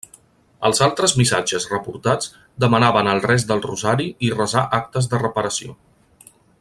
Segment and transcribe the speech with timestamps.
[0.69, 2.31] Els altres missatges reportats
[2.65, 5.77] demanaven el rés del rosari i resar Actes de Reparació.